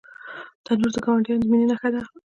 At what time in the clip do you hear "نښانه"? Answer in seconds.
1.71-1.99